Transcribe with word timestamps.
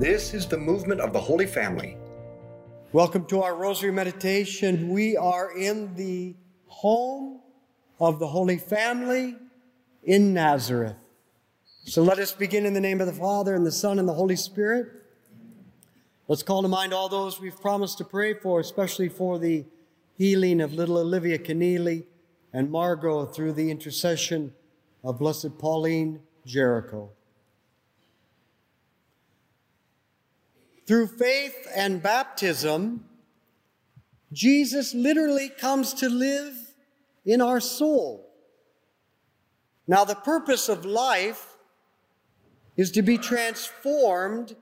This 0.00 0.32
is 0.32 0.46
the 0.46 0.56
movement 0.56 1.02
of 1.02 1.12
the 1.12 1.20
Holy 1.20 1.44
Family. 1.44 1.98
Welcome 2.90 3.26
to 3.26 3.42
our 3.42 3.54
Rosary 3.54 3.92
Meditation. 3.92 4.88
We 4.88 5.14
are 5.14 5.54
in 5.54 5.94
the 5.94 6.34
home 6.68 7.40
of 8.00 8.18
the 8.18 8.26
Holy 8.26 8.56
Family 8.56 9.36
in 10.02 10.32
Nazareth. 10.32 10.96
So 11.84 12.02
let 12.02 12.18
us 12.18 12.32
begin 12.32 12.64
in 12.64 12.72
the 12.72 12.80
name 12.80 13.02
of 13.02 13.08
the 13.08 13.12
Father, 13.12 13.54
and 13.54 13.66
the 13.66 13.70
Son, 13.70 13.98
and 13.98 14.08
the 14.08 14.14
Holy 14.14 14.36
Spirit. 14.36 14.88
Let's 16.28 16.42
call 16.42 16.62
to 16.62 16.68
mind 16.68 16.94
all 16.94 17.10
those 17.10 17.38
we've 17.38 17.60
promised 17.60 17.98
to 17.98 18.04
pray 18.04 18.32
for, 18.32 18.58
especially 18.58 19.10
for 19.10 19.38
the 19.38 19.66
healing 20.16 20.62
of 20.62 20.72
little 20.72 20.96
Olivia 20.96 21.36
Keneally 21.38 22.06
and 22.54 22.70
Margot 22.70 23.26
through 23.26 23.52
the 23.52 23.70
intercession 23.70 24.54
of 25.04 25.18
Blessed 25.18 25.58
Pauline 25.58 26.20
Jaricot. 26.46 27.10
Through 30.90 31.06
faith 31.06 31.68
and 31.72 32.02
baptism, 32.02 33.04
Jesus 34.32 34.92
literally 34.92 35.48
comes 35.48 35.94
to 35.94 36.08
live 36.08 36.52
in 37.24 37.40
our 37.40 37.60
soul. 37.60 38.28
Now, 39.86 40.04
the 40.04 40.16
purpose 40.16 40.68
of 40.68 40.84
life 40.84 41.54
is 42.76 42.90
to 42.90 43.02
be 43.02 43.18
transformed 43.18 44.56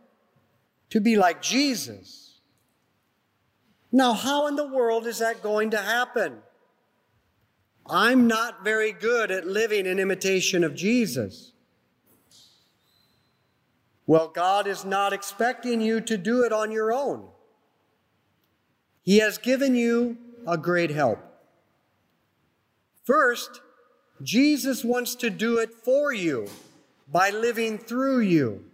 to 0.91 1.01
be 1.01 1.17
like 1.17 1.41
Jesus. 1.41 2.41
Now, 3.91 4.13
how 4.13 4.49
in 4.49 4.57
the 4.57 4.69
world 4.69 5.07
is 5.07 5.21
that 5.21 5.43
going 5.43 5.71
to 5.71 5.79
happen? 5.79 6.41
I'm 7.87 8.27
not 8.27 8.63
very 8.63 8.93
good 8.93 9.31
at 9.31 9.47
living 9.47 9.87
in 9.87 9.99
imitation 9.99 10.63
of 10.63 10.75
Jesus. 10.75 11.55
Well, 14.09 14.29
God 14.29 14.67
is 14.67 14.87
not 14.87 15.13
expecting 15.13 15.83
you 15.83 16.01
to 16.01 16.17
do 16.17 16.43
it 16.43 16.51
on 16.51 16.73
your 16.73 16.91
own. 16.95 17.29
He 19.03 19.19
has 19.19 19.37
given 19.37 19.75
you 19.75 20.17
a 20.47 20.57
great 20.57 20.89
help. 20.89 21.19
First, 23.05 23.61
Jesus 24.23 24.83
wants 24.83 25.15
to 25.17 25.29
do 25.29 25.59
it 25.59 25.75
for 25.85 26.11
you 26.11 26.49
by 27.13 27.29
living 27.29 27.77
through 27.77 28.21
you. 28.21 28.65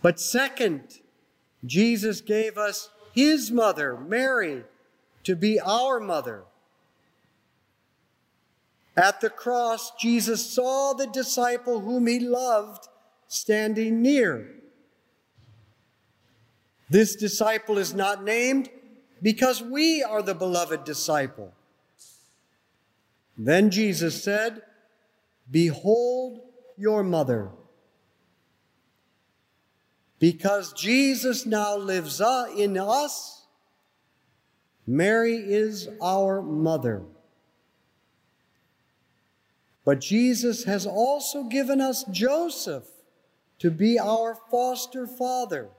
But 0.00 0.20
second, 0.20 1.00
Jesus 1.66 2.20
gave 2.20 2.56
us 2.56 2.90
his 3.16 3.50
mother, 3.50 3.96
Mary, 3.96 4.62
to 5.24 5.34
be 5.34 5.58
our 5.58 5.98
mother. 5.98 6.44
At 8.96 9.20
the 9.20 9.30
cross, 9.30 9.90
Jesus 9.96 10.48
saw 10.48 10.92
the 10.92 11.08
disciple 11.08 11.80
whom 11.80 12.06
he 12.06 12.20
loved 12.20 12.86
standing 13.28 14.02
near. 14.02 14.50
This 16.90 17.16
disciple 17.16 17.78
is 17.78 17.94
not 17.94 18.22
named 18.22 18.68
because 19.22 19.62
we 19.62 20.02
are 20.02 20.22
the 20.22 20.34
beloved 20.34 20.84
disciple. 20.84 21.52
Then 23.36 23.70
Jesus 23.70 24.22
said, 24.22 24.62
Behold 25.50 26.40
your 26.76 27.02
mother. 27.02 27.50
Because 30.18 30.72
Jesus 30.72 31.44
now 31.44 31.76
lives 31.76 32.20
uh, 32.20 32.46
in 32.56 32.78
us, 32.78 33.46
Mary 34.86 35.36
is 35.36 35.88
our 36.00 36.40
mother. 36.40 37.02
But 39.84 40.00
Jesus 40.00 40.64
has 40.64 40.86
also 40.86 41.44
given 41.44 41.80
us 41.80 42.04
Joseph 42.04 42.84
to 43.64 43.70
be 43.70 43.98
our 43.98 44.36
foster 44.50 45.06
father. 45.06 45.70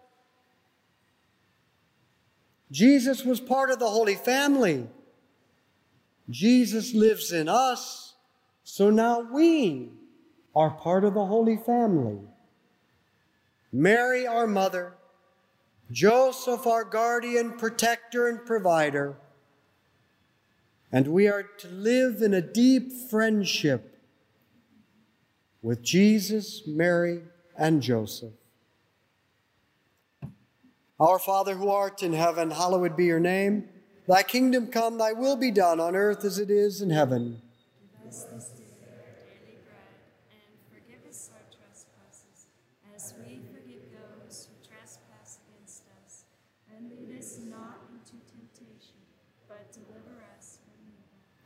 Jesus 2.72 3.24
was 3.24 3.40
part 3.40 3.70
of 3.70 3.78
the 3.78 3.88
Holy 3.88 4.16
Family. 4.16 4.88
Jesus 6.28 6.96
lives 6.96 7.32
in 7.32 7.48
us, 7.48 8.16
so 8.64 8.90
now 8.90 9.20
we 9.20 9.92
are 10.56 10.72
part 10.72 11.04
of 11.04 11.14
the 11.14 11.28
Holy 11.28 11.58
Family. 11.58 12.18
Mary, 13.72 14.26
our 14.26 14.48
mother, 14.48 14.96
Joseph, 15.92 16.66
our 16.66 16.86
guardian, 16.86 17.52
protector, 17.52 18.28
and 18.28 18.44
provider, 18.48 19.16
and 20.92 21.10
we 21.10 21.28
are 21.28 21.44
to 21.44 21.68
live 21.68 22.24
in 22.24 22.34
a 22.34 22.42
deep 22.42 22.92
friendship 23.12 24.02
with 25.62 25.84
Jesus, 25.84 26.64
Mary, 26.66 27.22
and 27.58 27.82
Joseph. 27.82 28.34
Our 31.00 31.20
Father 31.20 31.56
who 31.56 31.70
art 31.70 32.04
in 32.04 32.14
heaven, 32.14 32.52
hallowed 32.52 32.96
be 32.96 33.06
your 33.06 33.20
name. 33.20 33.68
Thy 34.08 34.24
kingdom 34.24 34.68
come, 34.68 34.98
thy 34.98 35.12
will 35.14 35.36
be 35.36 35.52
done 35.52 35.80
on 35.80 35.96
earth 35.96 36.24
as 36.24 36.40
it 36.40 36.50
is 36.50 36.82
in 36.82 36.90
heaven. 36.90 37.42
Give 38.00 38.08
us 38.08 38.24
this 38.32 38.50
day 38.56 38.64
our 38.86 39.02
daily 39.28 39.60
bread, 39.66 39.98
and 40.32 40.56
forgive 40.72 41.04
us 41.10 41.32
our 41.34 41.44
trespasses, 41.52 42.48
as 42.96 43.14
we 43.20 43.42
forgive 43.52 43.82
those 43.92 44.48
who 44.48 44.56
trespass 44.62 45.40
against 45.44 45.84
us. 46.06 46.24
And 46.72 46.88
lead 46.88 47.18
us 47.18 47.40
not 47.50 47.90
into 47.92 48.16
temptation, 48.30 49.02
but 49.50 49.74
deliver 49.74 50.24
us 50.38 50.64
from 50.64 50.80
evil. 50.86 51.20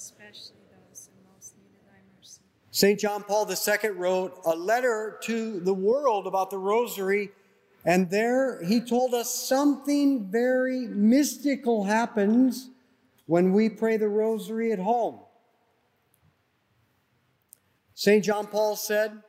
especially 0.00 0.56
those 0.70 1.08
in 1.08 1.30
most 1.30 1.54
need 1.58 1.78
thy 1.86 1.98
mercy. 2.16 2.40
St. 2.70 2.98
John 2.98 3.22
Paul 3.22 3.46
II 3.50 3.90
wrote 3.90 4.40
a 4.46 4.56
letter 4.56 5.18
to 5.24 5.60
the 5.60 5.74
world 5.74 6.26
about 6.26 6.48
the 6.48 6.56
rosary, 6.56 7.30
and 7.84 8.08
there 8.10 8.64
he 8.64 8.80
told 8.80 9.12
us 9.12 9.32
something 9.32 10.30
very 10.30 10.86
mystical 10.86 11.84
happens 11.84 12.70
when 13.26 13.52
we 13.52 13.68
pray 13.68 13.98
the 13.98 14.08
rosary 14.08 14.72
at 14.72 14.78
home. 14.78 15.20
St. 17.94 18.24
John 18.24 18.46
Paul 18.46 18.76
said 18.76 19.22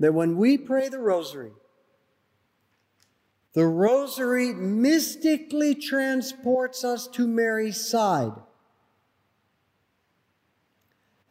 that 0.00 0.14
when 0.14 0.38
we 0.38 0.56
pray 0.56 0.88
the 0.88 0.98
rosary, 0.98 1.52
the 3.52 3.66
rosary 3.66 4.54
mystically 4.54 5.74
transports 5.74 6.82
us 6.82 7.06
to 7.08 7.26
Mary's 7.26 7.86
side 7.86 8.32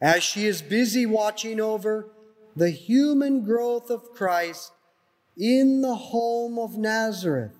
as 0.02 0.24
she 0.24 0.46
is 0.46 0.60
busy 0.60 1.06
watching 1.06 1.60
over 1.60 2.08
the 2.56 2.70
human 2.70 3.44
growth 3.44 3.88
of 3.88 4.12
Christ 4.12 4.72
in 5.38 5.80
the 5.80 5.94
home 5.94 6.58
of 6.58 6.76
Nazareth. 6.76 7.56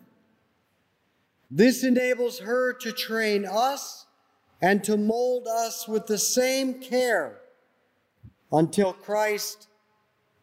This 1.48 1.84
enables 1.84 2.40
her 2.40 2.72
to 2.72 2.90
train 2.90 3.46
us 3.46 4.06
and 4.60 4.82
to 4.84 4.96
mold 4.96 5.46
us 5.46 5.86
with 5.86 6.06
the 6.06 6.18
same 6.18 6.80
care 6.80 7.38
until 8.50 8.92
Christ 8.92 9.68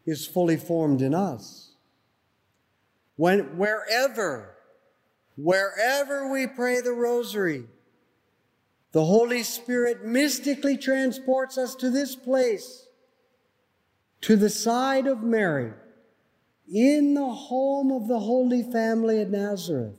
is 0.06 0.26
fully 0.26 0.58
formed 0.58 1.02
in 1.02 1.14
us. 1.14 1.72
When, 3.18 3.58
wherever, 3.58 4.56
wherever 5.36 6.32
we 6.32 6.48
pray 6.48 6.80
the 6.80 6.94
rosary, 6.94 7.66
the 8.92 9.06
Holy 9.06 9.44
Spirit 9.44 10.04
mystically 10.04 10.78
transports 10.78 11.58
us 11.58 11.76
to 11.76 11.90
this 11.90 12.16
place, 12.16 12.88
to 14.22 14.36
the 14.36 14.50
side 14.50 15.06
of 15.06 15.22
Mary, 15.22 15.74
in 16.72 17.14
the 17.14 17.30
home 17.30 17.92
of 17.92 18.08
the 18.08 18.20
Holy 18.20 18.64
Family 18.64 19.22
at 19.22 19.30
Nazareth, 19.30 19.98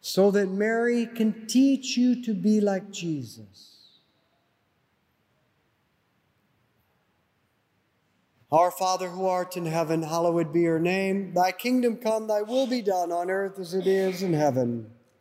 so 0.00 0.30
that 0.30 0.48
Mary 0.48 1.06
can 1.06 1.46
teach 1.46 1.96
you 1.96 2.22
to 2.22 2.34
be 2.34 2.60
like 2.60 2.90
Jesus. 2.90 3.74
Our 8.50 8.70
Father 8.70 9.08
who 9.08 9.26
art 9.26 9.56
in 9.56 9.66
heaven, 9.66 10.02
hallowed 10.02 10.52
be 10.52 10.60
your 10.60 10.78
name. 10.78 11.34
Thy 11.34 11.50
kingdom 11.50 11.96
come, 11.96 12.28
thy 12.28 12.42
will 12.42 12.68
be 12.68 12.82
done 12.82 13.10
on 13.10 13.28
earth 13.28 13.58
as 13.58 13.74
it 13.74 13.86
is 13.86 14.22
in 14.22 14.32
heaven. 14.32 14.90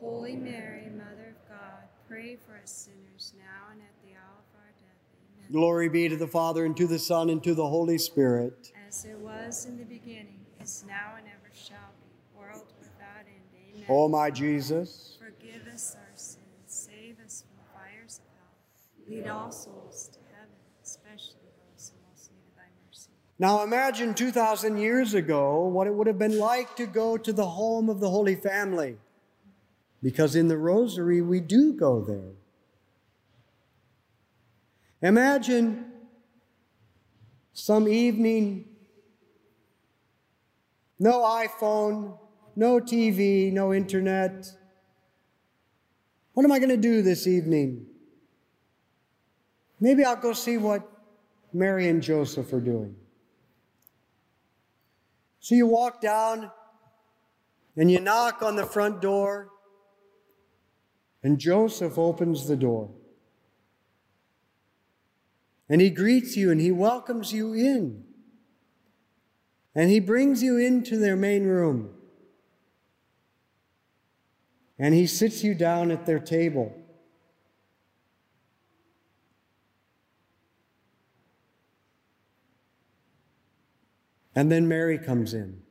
Holy 0.00 0.34
Mary, 0.34 0.88
Mother 0.96 1.36
of 1.36 1.48
God, 1.48 1.84
pray 2.08 2.34
for 2.34 2.58
us 2.62 2.72
sinners, 2.72 3.34
now 3.36 3.70
and 3.70 3.82
at 3.82 3.92
the 4.02 4.14
hour 4.14 4.38
of 4.38 4.58
our 4.58 4.72
death. 4.80 4.96
Amen. 5.36 5.52
Glory 5.52 5.90
be 5.90 6.08
to 6.08 6.16
the 6.16 6.26
Father, 6.26 6.64
and 6.64 6.74
to 6.78 6.86
the 6.86 6.98
Son, 6.98 7.28
and 7.28 7.44
to 7.44 7.54
the 7.54 7.66
Holy 7.66 7.98
Spirit. 7.98 8.72
As 8.88 9.04
it 9.04 9.18
was 9.18 9.66
in 9.66 9.76
the 9.76 9.84
beginning, 9.84 10.40
is 10.58 10.84
now, 10.88 11.16
and 11.18 11.26
ever 11.26 11.52
shall 11.52 11.76
be, 12.00 12.38
world 12.38 12.72
without 12.80 13.26
end. 13.26 13.74
Amen. 13.74 13.86
O 13.90 14.08
my 14.08 14.30
Jesus, 14.30 15.18
Forgive 15.18 15.66
us 15.66 15.96
our 15.96 16.16
sins, 16.16 16.40
save 16.66 17.16
us 17.22 17.44
from 17.44 17.58
the 17.58 17.78
fires 17.78 18.20
of 18.20 18.32
hell. 18.38 19.16
Lead 19.18 19.28
all 19.28 19.52
souls 19.52 20.08
to 20.14 20.18
heaven, 20.34 20.56
especially 20.82 21.50
those 21.74 21.92
who 21.92 22.10
most 22.10 22.30
need 22.32 22.40
of 22.48 22.56
thy 22.56 22.70
mercy. 22.88 23.10
Now 23.38 23.62
imagine 23.62 24.14
2,000 24.14 24.78
years 24.78 25.12
ago 25.12 25.66
what 25.66 25.86
it 25.86 25.92
would 25.92 26.06
have 26.06 26.18
been 26.18 26.38
like 26.38 26.74
to 26.76 26.86
go 26.86 27.18
to 27.18 27.32
the 27.34 27.46
home 27.46 27.90
of 27.90 28.00
the 28.00 28.08
Holy 28.08 28.34
Family. 28.34 28.96
Because 30.02 30.34
in 30.34 30.48
the 30.48 30.56
Rosary, 30.56 31.20
we 31.20 31.40
do 31.40 31.72
go 31.72 32.00
there. 32.02 32.32
Imagine 35.02 35.86
some 37.52 37.88
evening 37.88 38.70
No 41.02 41.22
iPhone, 41.22 42.18
no 42.54 42.78
TV, 42.78 43.50
no 43.50 43.72
internet. 43.72 44.46
What 46.34 46.44
am 46.44 46.52
I 46.52 46.58
going 46.58 46.68
to 46.68 46.76
do 46.76 47.00
this 47.00 47.26
evening? 47.26 47.86
Maybe 49.80 50.04
I'll 50.04 50.14
go 50.14 50.34
see 50.34 50.58
what 50.58 50.86
Mary 51.54 51.88
and 51.88 52.02
Joseph 52.02 52.52
are 52.52 52.60
doing. 52.60 52.94
So 55.40 55.54
you 55.54 55.66
walk 55.66 56.02
down 56.02 56.50
and 57.78 57.90
you 57.90 57.98
knock 57.98 58.42
on 58.42 58.56
the 58.56 58.66
front 58.66 59.00
door, 59.00 59.48
and 61.22 61.38
Joseph 61.38 61.98
opens 61.98 62.46
the 62.46 62.56
door. 62.56 62.90
And 65.68 65.80
he 65.80 65.90
greets 65.90 66.36
you 66.36 66.50
and 66.50 66.60
he 66.60 66.72
welcomes 66.72 67.32
you 67.32 67.52
in. 67.52 68.04
And 69.74 69.90
he 69.90 70.00
brings 70.00 70.42
you 70.42 70.58
into 70.58 70.96
their 70.96 71.16
main 71.16 71.44
room. 71.44 71.90
And 74.78 74.94
he 74.94 75.06
sits 75.06 75.44
you 75.44 75.54
down 75.54 75.90
at 75.90 76.06
their 76.06 76.18
table. 76.18 76.74
And 84.34 84.50
then 84.50 84.66
Mary 84.66 84.98
comes 84.98 85.34
in. 85.34 85.62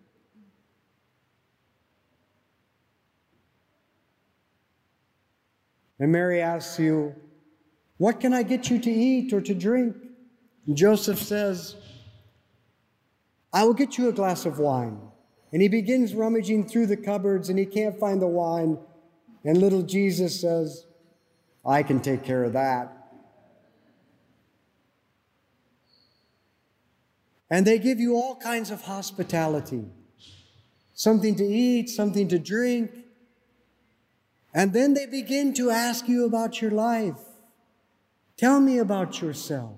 And 6.00 6.12
Mary 6.12 6.42
asks 6.42 6.80
you, 6.80 7.14
What 7.98 8.20
can 8.20 8.34
I 8.34 8.44
get 8.44 8.70
you 8.70 8.80
to 8.80 8.92
eat 8.92 9.34
or 9.34 9.42
to 9.42 9.54
drink? 9.54 9.96
And 10.66 10.76
Joseph 10.76 11.20
says, 11.20 11.76
I 13.52 13.64
will 13.66 13.74
get 13.74 13.98
you 13.98 14.08
a 14.10 14.14
glass 14.14 14.46
of 14.46 14.60
wine. 14.60 15.00
And 15.52 15.62
he 15.62 15.68
begins 15.68 16.14
rummaging 16.14 16.68
through 16.68 16.88
the 16.88 16.98
cupboards 16.98 17.50
and 17.50 17.58
he 17.58 17.66
can't 17.66 18.00
find 18.00 18.22
the 18.22 18.28
wine. 18.28 18.78
And 19.44 19.58
little 19.58 19.82
Jesus 19.82 20.40
says, 20.40 20.86
I 21.66 21.84
can 21.84 22.00
take 22.00 22.24
care 22.24 22.44
of 22.44 22.54
that. 22.54 22.96
And 27.50 27.66
they 27.66 27.80
give 27.80 28.00
you 28.00 28.16
all 28.16 28.36
kinds 28.36 28.70
of 28.70 28.84
hospitality 28.84 29.86
something 30.94 31.34
to 31.34 31.46
eat, 31.46 31.90
something 31.90 32.28
to 32.28 32.38
drink. 32.38 32.92
And 34.54 34.74
then 34.74 34.94
they 34.94 35.06
begin 35.06 35.54
to 35.56 35.70
ask 35.70 36.08
you 36.08 36.26
about 36.26 36.62
your 36.62 36.72
life. 36.72 37.20
Tell 38.36 38.60
me 38.60 38.78
about 38.80 39.22
yourself. 39.22 39.78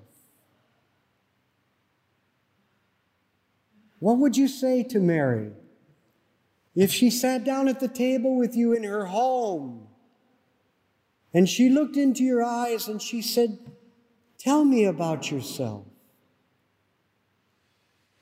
What 3.99 4.17
would 4.17 4.37
you 4.37 4.47
say 4.47 4.83
to 4.83 4.99
Mary 4.99 5.51
if 6.73 6.91
she 6.91 7.09
sat 7.09 7.43
down 7.43 7.67
at 7.67 7.79
the 7.79 7.87
table 7.87 8.37
with 8.37 8.55
you 8.55 8.73
in 8.73 8.83
her 8.83 9.05
home 9.05 9.87
and 11.33 11.47
she 11.47 11.69
looked 11.69 11.97
into 11.97 12.23
your 12.23 12.43
eyes 12.43 12.87
and 12.87 13.01
she 13.01 13.21
said, 13.21 13.59
Tell 14.39 14.63
me 14.63 14.85
about 14.85 15.29
yourself? 15.29 15.85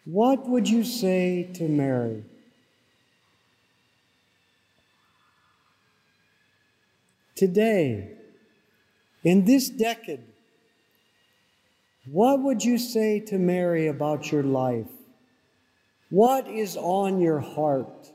What 0.03 0.49
would 0.49 0.67
you 0.67 0.83
say 0.83 1.49
to 1.53 1.69
Mary? 1.69 2.25
Today, 7.39 8.17
in 9.24 9.46
this 9.46 9.69
decade, 9.69 10.25
what 12.12 12.43
would 12.43 12.65
you 12.65 12.77
say 12.77 13.22
to 13.22 13.38
Mary 13.38 13.88
about 13.88 14.29
your 14.29 14.43
life? 14.43 14.91
What 16.10 16.50
is 16.50 16.75
on 16.75 17.22
your 17.22 17.39
heart? 17.39 18.12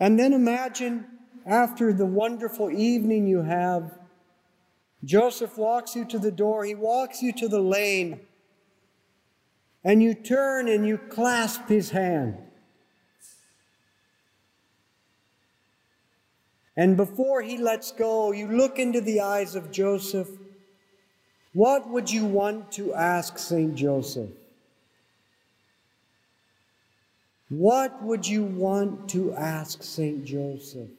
And 0.00 0.18
then 0.18 0.32
imagine 0.32 1.06
after 1.46 1.92
the 1.92 2.04
wonderful 2.04 2.68
evening 2.72 3.28
you 3.28 3.42
have, 3.42 3.96
Joseph 5.04 5.56
walks 5.56 5.94
you 5.94 6.04
to 6.06 6.18
the 6.18 6.32
door, 6.32 6.64
he 6.64 6.74
walks 6.74 7.22
you 7.22 7.32
to 7.34 7.46
the 7.46 7.60
lane, 7.60 8.22
and 9.84 10.02
you 10.02 10.14
turn 10.14 10.68
and 10.68 10.86
you 10.86 10.96
clasp 10.96 11.68
his 11.68 11.90
hand. 11.90 12.38
And 16.76 16.96
before 16.96 17.42
he 17.42 17.58
lets 17.58 17.92
go, 17.92 18.32
you 18.32 18.48
look 18.48 18.78
into 18.78 19.00
the 19.00 19.20
eyes 19.20 19.54
of 19.54 19.70
Joseph. 19.70 20.28
What 21.52 21.88
would 21.88 22.10
you 22.10 22.24
want 22.24 22.72
to 22.72 22.94
ask 22.94 23.38
St. 23.38 23.76
Joseph? 23.76 24.30
What 27.48 28.02
would 28.02 28.26
you 28.26 28.42
want 28.42 29.08
to 29.10 29.32
ask 29.34 29.82
St. 29.82 30.24
Joseph? 30.24 30.90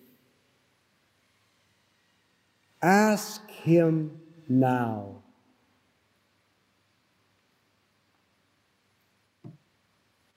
Ask 2.82 3.50
him 3.50 4.18
now. 4.48 5.25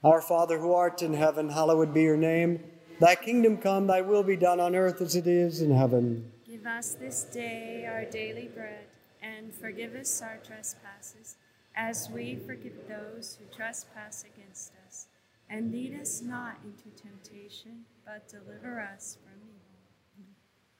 Our 0.04 0.20
Father 0.20 0.60
who 0.60 0.72
art 0.72 1.02
in 1.02 1.12
heaven, 1.12 1.48
hallowed 1.48 1.92
be 1.92 2.02
your 2.02 2.16
name. 2.16 2.60
Thy 3.00 3.16
kingdom 3.16 3.58
come, 3.58 3.88
thy 3.88 4.00
will 4.00 4.22
be 4.22 4.36
done 4.36 4.60
on 4.60 4.76
earth 4.76 5.00
as 5.00 5.16
it 5.16 5.26
is 5.26 5.60
in 5.60 5.72
heaven. 5.72 6.30
Give 6.48 6.64
us 6.66 6.94
this 6.94 7.24
day 7.24 7.84
our 7.92 8.04
daily 8.04 8.48
bread, 8.54 8.86
and 9.20 9.52
forgive 9.52 9.96
us 9.96 10.22
our 10.22 10.36
trespasses, 10.36 11.36
as 11.74 12.08
we 12.10 12.36
forgive 12.36 12.74
those 12.88 13.38
who 13.40 13.56
trespass 13.56 14.24
against 14.24 14.72
us. 14.86 15.08
And 15.50 15.72
lead 15.72 15.98
us 16.00 16.22
not 16.22 16.58
into 16.62 16.96
temptation, 16.96 17.84
but 18.04 18.28
deliver 18.28 18.80
us 18.80 19.18
from 19.24 19.40
evil. 19.40 20.28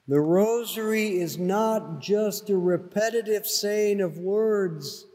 The 0.07 0.21
rosary 0.21 1.19
is 1.19 1.39
not 1.39 2.01
just 2.01 2.51
a 2.51 2.57
repetitive 2.57 3.49
saying 3.49 4.01
of 4.01 4.19
words. 4.19 5.07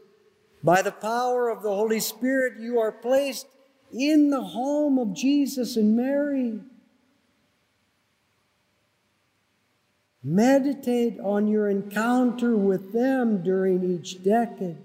By 0.62 0.82
the 0.82 0.92
power 0.92 1.48
of 1.48 1.62
the 1.62 1.74
Holy 1.74 2.00
Spirit, 2.00 2.60
you 2.60 2.78
are 2.78 2.92
placed 2.92 3.46
in 3.94 4.30
the 4.30 4.42
home 4.42 4.98
of 4.98 5.14
Jesus 5.14 5.76
and 5.76 5.96
Mary. 5.96 6.60
Meditate 10.22 11.20
on 11.20 11.46
your 11.46 11.68
encounter 11.68 12.56
with 12.56 12.92
them 12.92 13.42
during 13.42 13.84
each 13.84 14.22
decade. 14.24 14.78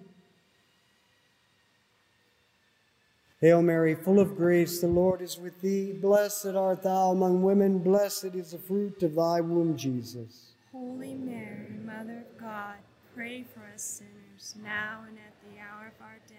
Hail 3.41 3.61
Mary, 3.61 3.95
full 3.95 4.19
of 4.19 4.35
grace, 4.35 4.81
the 4.81 4.87
Lord 4.87 5.21
is 5.21 5.37
with 5.37 5.61
thee. 5.61 5.93
Blessed 5.93 6.47
art 6.47 6.83
thou 6.83 7.11
among 7.11 7.41
women, 7.41 7.79
blessed 7.79 8.35
is 8.35 8.51
the 8.51 8.57
fruit 8.57 9.01
of 9.01 9.15
thy 9.15 9.39
womb, 9.39 9.77
Jesus. 9.77 10.51
Holy 10.73 11.15
Mary, 11.15 11.71
Mother 11.85 12.25
of 12.29 12.37
God, 12.37 12.75
pray 13.15 13.45
for 13.53 13.61
us 13.73 13.81
sinners, 13.81 14.55
now 14.61 15.05
and 15.07 15.17
at 15.17 15.33
the 15.41 15.57
hour 15.61 15.87
of 15.87 16.01
our 16.01 16.19
death. 16.27 16.38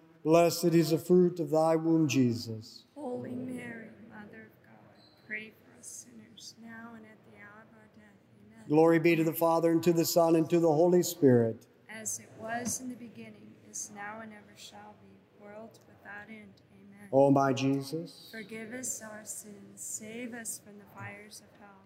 Blessed 0.23 0.65
is 0.65 0.91
the 0.91 0.99
fruit 0.99 1.39
of 1.39 1.49
thy 1.49 1.75
womb, 1.75 2.07
Jesus. 2.07 2.83
Holy 2.93 3.31
Mary, 3.31 3.89
Mother 4.07 4.49
of 4.49 4.63
God, 4.63 5.03
pray 5.27 5.49
for 5.49 5.79
us 5.79 6.05
sinners 6.05 6.53
now 6.61 6.93
and 6.95 7.03
at 7.05 7.17
the 7.25 7.37
hour 7.39 7.65
of 7.65 7.75
our 7.75 7.89
death. 7.95 8.19
Amen. 8.45 8.63
Glory 8.69 8.99
be 8.99 9.15
to 9.15 9.23
the 9.23 9.33
Father, 9.33 9.71
and 9.71 9.81
to 9.81 9.91
the 9.91 10.05
Son, 10.05 10.35
and 10.35 10.47
to 10.49 10.59
the 10.59 10.71
Holy 10.71 11.01
Spirit. 11.01 11.65
As 11.89 12.19
it 12.19 12.29
was 12.39 12.81
in 12.81 12.89
the 12.89 12.95
beginning, 12.95 13.51
is 13.71 13.89
now, 13.95 14.19
and 14.21 14.31
ever 14.31 14.55
shall 14.55 14.95
be, 15.01 15.43
world 15.43 15.79
without 15.87 16.29
end. 16.29 16.61
Amen. 16.75 17.09
O 17.11 17.31
my 17.31 17.51
Jesus. 17.51 18.29
Forgive 18.31 18.73
us 18.73 19.01
our 19.01 19.21
sins, 19.23 19.55
save 19.77 20.35
us 20.35 20.61
from 20.63 20.77
the 20.77 20.85
fires 20.95 21.41
of 21.41 21.59
hell. 21.59 21.81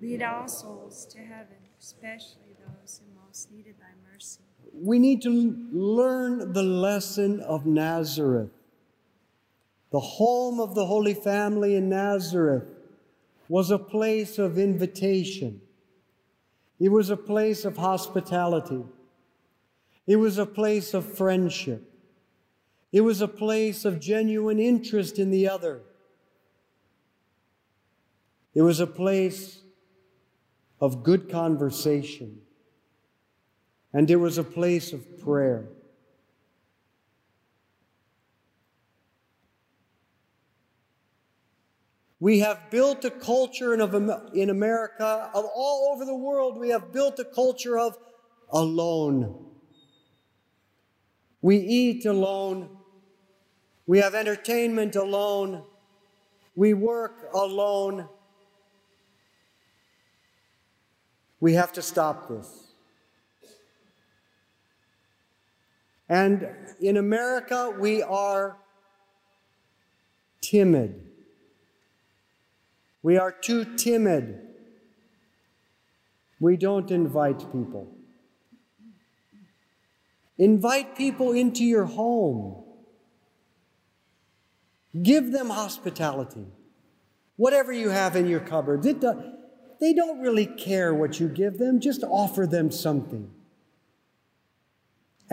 Lead 0.00 0.22
all 0.22 0.48
souls 0.48 1.04
to 1.06 1.18
heaven, 1.18 1.58
especially 1.78 2.56
those 2.66 3.00
who 3.00 3.26
most 3.26 3.52
needed 3.52 3.74
thy 3.78 3.92
mercy. 4.10 4.40
We 4.72 4.98
need 4.98 5.22
to 5.22 5.56
learn 5.72 6.52
the 6.52 6.62
lesson 6.62 7.40
of 7.40 7.66
Nazareth. 7.66 8.50
The 9.90 10.00
home 10.00 10.60
of 10.60 10.74
the 10.74 10.86
Holy 10.86 11.14
Family 11.14 11.76
in 11.76 11.88
Nazareth 11.88 12.64
was 13.48 13.70
a 13.70 13.78
place 13.78 14.38
of 14.38 14.58
invitation. 14.58 15.60
It 16.80 16.88
was 16.88 17.10
a 17.10 17.16
place 17.16 17.64
of 17.64 17.76
hospitality. 17.76 18.84
It 20.06 20.16
was 20.16 20.38
a 20.38 20.46
place 20.46 20.94
of 20.94 21.04
friendship. 21.04 21.90
It 22.92 23.02
was 23.02 23.20
a 23.20 23.28
place 23.28 23.84
of 23.84 24.00
genuine 24.00 24.58
interest 24.58 25.18
in 25.18 25.30
the 25.30 25.48
other. 25.48 25.82
It 28.54 28.62
was 28.62 28.80
a 28.80 28.86
place 28.86 29.60
of 30.80 31.02
good 31.02 31.30
conversation 31.30 32.40
and 33.94 34.10
it 34.10 34.16
was 34.16 34.36
a 34.36 34.44
place 34.44 34.92
of 34.92 35.20
prayer. 35.22 35.68
We 42.18 42.40
have 42.40 42.70
built 42.70 43.04
a 43.04 43.10
culture 43.10 43.72
in, 43.72 44.50
America, 44.50 45.30
of 45.32 45.44
all 45.54 45.92
over 45.94 46.04
the 46.04 46.14
world, 46.14 46.58
we 46.58 46.70
have 46.70 46.92
built 46.92 47.18
a 47.18 47.24
culture 47.24 47.78
of 47.78 47.96
alone. 48.50 49.46
We 51.40 51.58
eat 51.58 52.06
alone. 52.06 52.70
We 53.86 53.98
have 53.98 54.14
entertainment 54.14 54.96
alone. 54.96 55.62
We 56.56 56.72
work 56.72 57.28
alone. 57.34 58.08
We 61.40 61.52
have 61.54 61.72
to 61.74 61.82
stop 61.82 62.28
this. 62.28 62.63
And 66.08 66.48
in 66.80 66.96
America, 66.96 67.74
we 67.78 68.02
are 68.02 68.58
timid. 70.40 71.00
We 73.02 73.16
are 73.16 73.32
too 73.32 73.76
timid. 73.76 74.40
We 76.40 76.56
don't 76.56 76.90
invite 76.90 77.38
people. 77.38 77.90
Invite 80.36 80.96
people 80.96 81.32
into 81.32 81.64
your 81.64 81.84
home. 81.84 82.62
Give 85.02 85.32
them 85.32 85.48
hospitality. 85.48 86.46
Whatever 87.36 87.72
you 87.72 87.88
have 87.90 88.14
in 88.14 88.26
your 88.26 88.40
cupboard, 88.40 88.84
it 88.84 89.02
they 89.80 89.92
don't 89.92 90.20
really 90.20 90.46
care 90.46 90.94
what 90.94 91.18
you 91.18 91.28
give 91.28 91.58
them, 91.58 91.80
just 91.80 92.04
offer 92.04 92.46
them 92.46 92.70
something 92.70 93.30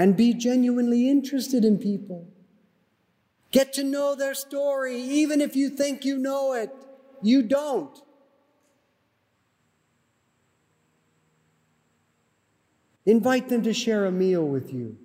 and 0.02 0.18
be 0.18 0.34
genuinely 0.34 1.08
interested 1.08 1.64
in 1.64 1.78
people. 1.78 2.28
Get 3.52 3.72
to 3.74 3.84
know 3.84 4.16
their 4.16 4.34
story, 4.34 5.00
even 5.00 5.42
if 5.42 5.56
you 5.56 5.70
think 5.70 6.04
you 6.04 6.18
know 6.18 6.54
it. 6.54 6.72
You 7.22 7.44
don't. 7.44 7.96
Invite 13.06 13.50
them 13.50 13.62
to 13.62 13.76
share 13.76 14.08
a 14.08 14.12
meal 14.12 14.44
with 14.44 14.74
you. 14.74 14.98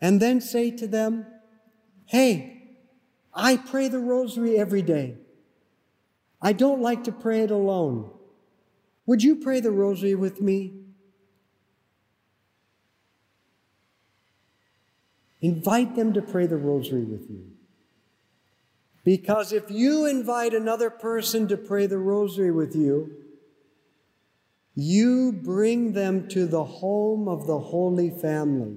And 0.00 0.22
then 0.22 0.40
say 0.40 0.70
to 0.70 0.86
them, 0.86 1.26
Hey, 2.06 2.76
I 3.34 3.56
pray 3.56 3.88
the 3.88 3.98
rosary 3.98 4.56
every 4.56 4.82
day. 4.82 5.16
I 6.40 6.52
don't 6.52 6.80
like 6.80 7.02
to 7.02 7.10
pray 7.10 7.40
it 7.40 7.50
alone. 7.50 8.08
Would 9.06 9.24
you 9.24 9.34
pray 9.34 9.58
the 9.58 9.72
rosary 9.72 10.14
with 10.14 10.40
me? 10.40 10.77
Invite 15.40 15.94
them 15.94 16.12
to 16.14 16.22
pray 16.22 16.46
the 16.46 16.56
rosary 16.56 17.04
with 17.04 17.30
you. 17.30 17.44
Because 19.04 19.52
if 19.52 19.70
you 19.70 20.06
invite 20.06 20.52
another 20.52 20.90
person 20.90 21.48
to 21.48 21.56
pray 21.56 21.86
the 21.86 21.98
rosary 21.98 22.50
with 22.50 22.74
you, 22.74 23.10
you 24.74 25.32
bring 25.32 25.92
them 25.92 26.28
to 26.28 26.46
the 26.46 26.64
home 26.64 27.26
of 27.26 27.46
the 27.46 27.58
Holy 27.58 28.10
Family. 28.10 28.76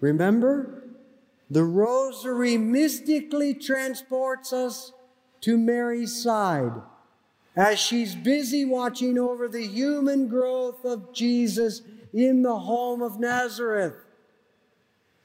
Remember? 0.00 0.84
The 1.50 1.64
rosary 1.64 2.56
mystically 2.56 3.54
transports 3.54 4.52
us 4.52 4.92
to 5.40 5.56
Mary's 5.56 6.22
side 6.22 6.72
as 7.56 7.78
she's 7.78 8.14
busy 8.14 8.64
watching 8.64 9.18
over 9.18 9.48
the 9.48 9.66
human 9.66 10.28
growth 10.28 10.84
of 10.84 11.12
Jesus 11.12 11.82
in 12.12 12.42
the 12.42 12.58
home 12.58 13.02
of 13.02 13.18
Nazareth. 13.18 13.94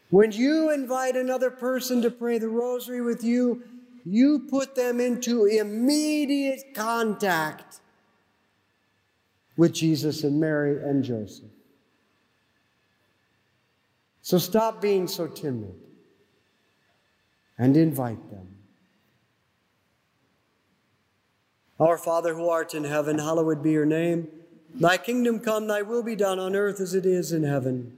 When 0.09 0.31
you 0.31 0.71
invite 0.71 1.15
another 1.15 1.49
person 1.49 2.01
to 2.01 2.11
pray 2.11 2.37
the 2.37 2.49
rosary 2.49 3.01
with 3.01 3.23
you, 3.23 3.63
you 4.05 4.39
put 4.49 4.75
them 4.75 4.99
into 4.99 5.45
immediate 5.45 6.75
contact 6.75 7.79
with 9.57 9.73
Jesus 9.73 10.23
and 10.23 10.39
Mary 10.39 10.77
and 10.83 11.03
Joseph. 11.03 11.49
So 14.21 14.37
stop 14.37 14.81
being 14.81 15.07
so 15.07 15.27
timid 15.27 15.75
and 17.57 17.75
invite 17.75 18.29
them. 18.29 18.47
Our 21.79 21.97
Father 21.97 22.35
who 22.35 22.47
art 22.47 22.73
in 22.73 22.85
heaven, 22.85 23.19
hallowed 23.19 23.61
be 23.61 23.71
your 23.71 23.85
name. 23.85 24.27
Thy 24.73 24.97
kingdom 24.97 25.39
come, 25.39 25.67
thy 25.67 25.81
will 25.81 26.03
be 26.03 26.15
done 26.15 26.39
on 26.39 26.55
earth 26.55 26.79
as 26.79 26.93
it 26.93 27.05
is 27.05 27.31
in 27.31 27.43
heaven. 27.43 27.97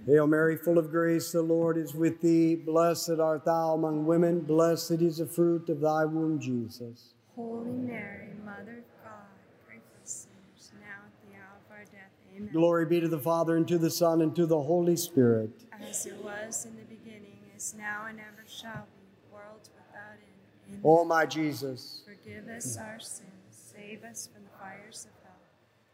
Hail 0.11 0.27
Mary, 0.27 0.57
full 0.57 0.77
of 0.77 0.91
grace, 0.91 1.31
the 1.31 1.41
Lord 1.41 1.77
is 1.77 1.95
with 1.95 2.19
thee. 2.19 2.55
Blessed 2.55 3.21
art 3.21 3.45
thou 3.45 3.75
among 3.75 4.05
women, 4.05 4.41
blessed 4.41 5.01
is 5.01 5.19
the 5.19 5.25
fruit 5.25 5.69
of 5.69 5.79
thy 5.79 6.03
womb, 6.03 6.37
Jesus. 6.37 7.13
Holy 7.33 7.71
Mary, 7.71 8.27
Mother 8.43 8.79
of 8.79 9.05
God, 9.05 9.31
pray 9.65 9.77
for 9.77 10.03
us 10.03 10.27
sinners 10.27 10.73
now 10.81 11.05
at 11.05 11.29
the 11.29 11.37
hour 11.37 11.55
of 11.65 11.71
our 11.71 11.85
death. 11.85 12.11
Amen. 12.35 12.49
Glory 12.51 12.85
be 12.87 12.99
to 12.99 13.07
the 13.07 13.19
Father, 13.19 13.55
and 13.55 13.65
to 13.69 13.77
the 13.77 13.89
Son, 13.89 14.21
and 14.21 14.35
to 14.35 14.45
the 14.45 14.61
Holy 14.61 14.97
Spirit. 14.97 15.51
As 15.79 16.05
it 16.05 16.21
was 16.21 16.65
in 16.65 16.75
the 16.75 16.83
beginning, 16.93 17.37
is 17.55 17.73
now, 17.77 18.07
and 18.09 18.19
ever 18.19 18.43
shall 18.45 18.87
be, 18.91 19.33
world 19.33 19.69
without 19.77 20.19
end. 20.19 20.73
Amen. 20.73 20.81
O 20.83 21.05
my 21.05 21.25
Jesus, 21.25 22.03
Forgive 22.05 22.49
us 22.49 22.75
our 22.75 22.99
sins, 22.99 23.29
save 23.49 24.03
us 24.03 24.27
from 24.27 24.43
the 24.43 24.59
fires 24.59 25.05
of 25.05 25.23
hell. 25.23 25.39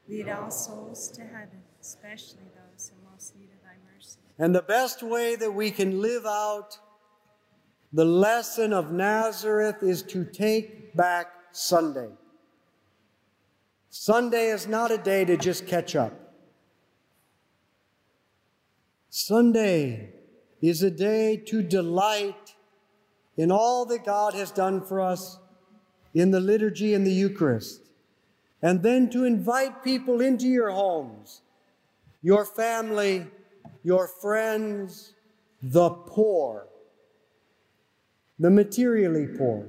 Lead 0.09 0.27
all 0.27 0.49
souls 0.49 1.11
to 1.11 1.21
heaven, 1.21 1.61
especially 1.79 2.49
those 2.55 2.89
in 2.89 3.11
most 3.11 3.35
need 3.35 3.49
of. 3.51 3.66
And 4.39 4.53
the 4.53 4.61
best 4.61 5.01
way 5.01 5.35
that 5.35 5.53
we 5.53 5.71
can 5.71 6.01
live 6.01 6.25
out 6.25 6.77
the 7.93 8.05
lesson 8.05 8.73
of 8.73 8.91
Nazareth 8.91 9.81
is 9.81 10.03
to 10.03 10.25
take 10.25 10.95
back 10.95 11.27
Sunday. 11.51 12.09
Sunday 13.89 14.49
is 14.49 14.67
not 14.67 14.91
a 14.91 14.97
day 14.97 15.25
to 15.25 15.37
just 15.37 15.65
catch 15.65 15.95
up. 15.95 16.13
Sunday 19.09 20.13
is 20.61 20.83
a 20.83 20.91
day 20.91 21.37
to 21.37 21.63
delight 21.63 22.55
in 23.37 23.51
all 23.51 23.85
that 23.85 24.05
God 24.05 24.33
has 24.33 24.51
done 24.51 24.81
for 24.81 24.99
us 24.99 25.39
in 26.13 26.31
the 26.31 26.39
liturgy 26.39 26.93
and 26.93 27.05
the 27.05 27.11
Eucharist, 27.11 27.81
and 28.61 28.83
then 28.83 29.09
to 29.11 29.23
invite 29.23 29.83
people 29.83 30.19
into 30.21 30.47
your 30.47 30.71
homes, 30.71 31.41
your 32.21 32.43
family, 32.43 33.27
your 33.87 34.05
friends, 34.05 35.13
the 35.61 35.89
poor, 35.89 36.67
the 38.37 38.49
materially 38.49 39.25
poor, 39.37 39.65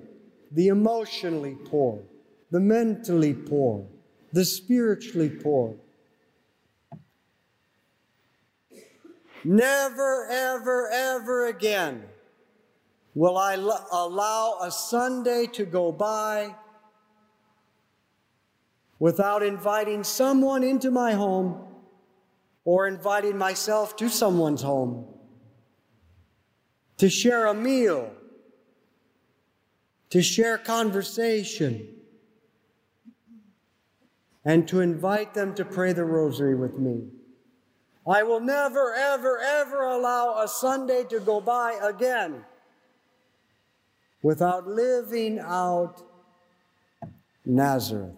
the 0.51 0.67
emotionally 0.67 1.57
poor, 1.67 2.03
the 2.51 2.59
mentally 2.59 3.33
poor, 3.33 3.87
the 4.33 4.45
spiritually 4.45 5.31
poor. 5.31 5.77
Never, 9.45 10.27
ever, 10.29 10.91
ever 10.93 11.47
again 11.47 12.03
will 13.15 13.39
I 13.39 13.55
allow 13.55 14.59
a 14.61 14.73
Sunday 14.73 15.47
to 15.53 15.65
go 15.65 15.93
by 15.93 16.57
without 18.99 19.45
inviting 19.45 20.03
someone 20.03 20.65
into 20.65 20.91
my 20.91 21.13
home 21.13 21.68
or 22.69 22.87
inviting 22.87 23.39
myself 23.39 23.97
to 23.97 24.11
someone's 24.11 24.61
home 24.61 25.07
to 26.99 27.09
share 27.09 27.47
a 27.47 27.55
meal, 27.55 28.13
to 30.11 30.21
share 30.21 30.59
conversation, 30.59 31.89
and 34.45 34.69
to 34.69 34.81
invite 34.81 35.33
them 35.33 35.55
to 35.55 35.65
pray 35.65 35.95
the 35.95 36.05
rosary 36.05 36.55
with 36.55 36.77
me. 36.79 37.05
I 38.07 38.23
will 38.23 38.41
never, 38.41 38.93
ever, 38.93 39.39
ever 39.39 39.87
allow 39.87 40.43
a 40.43 40.47
Sunday 40.47 41.05
to 41.05 41.21
go 41.21 41.41
by 41.41 41.79
again 41.83 42.45
without 44.23 44.69
living 44.69 45.39
out 45.39 46.03
Nazareth. 47.47 48.18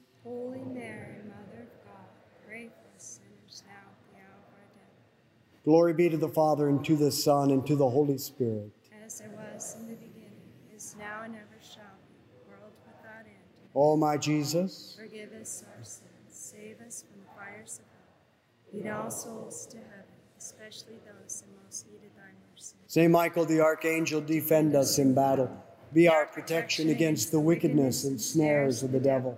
Holy 0.31 0.63
Mary, 0.73 1.17
Mother 1.27 1.63
of 1.63 1.85
God, 1.85 2.07
pray 2.47 2.67
for 2.67 2.95
us 2.95 3.19
sinners 3.19 3.63
now 3.67 3.83
at 3.83 3.99
the 4.07 4.17
hour 4.17 4.39
of 4.39 4.53
our 4.55 4.67
death. 4.77 5.65
Glory 5.65 5.93
be 5.93 6.07
to 6.07 6.15
the 6.15 6.29
Father, 6.29 6.69
and 6.69 6.85
to 6.85 6.95
the 6.95 7.11
Son, 7.11 7.51
and 7.51 7.67
to 7.67 7.75
the 7.75 7.89
Holy 7.89 8.17
Spirit. 8.17 8.71
As 9.05 9.19
it 9.19 9.29
was 9.31 9.75
in 9.77 9.89
the 9.89 9.95
beginning, 9.95 10.39
is 10.73 10.95
now, 10.97 11.23
and 11.25 11.35
ever 11.35 11.59
shall 11.61 11.97
be, 12.07 12.49
world 12.49 12.71
without 12.85 13.25
end. 13.25 13.71
O 13.75 13.97
my 13.97 14.15
Jesus, 14.15 14.97
Forgive 14.97 15.33
us 15.33 15.65
our 15.67 15.83
sins, 15.83 16.07
save 16.29 16.79
us 16.87 17.03
from 17.03 17.19
the 17.19 17.27
fires 17.35 17.81
of 17.81 17.85
hell. 17.91 18.81
Lead 18.81 18.89
all 18.89 19.11
souls 19.11 19.65
to 19.65 19.77
heaven, 19.77 20.15
especially 20.39 20.99
those 21.05 21.43
in 21.45 21.65
most 21.65 21.87
need 21.87 22.07
of 22.07 22.15
thy 22.15 22.31
mercy. 22.53 22.75
Saint 22.87 23.11
Michael 23.11 23.43
the 23.43 23.59
Archangel, 23.59 24.21
defend 24.21 24.75
us 24.75 24.97
in 24.97 25.13
battle. 25.13 25.51
Be 25.93 26.07
our 26.07 26.25
protection 26.25 26.87
against 26.87 27.33
the 27.33 27.39
wickedness 27.41 28.05
and 28.05 28.21
snares 28.21 28.81
of 28.81 28.93
the 28.93 28.99
devil. 29.01 29.37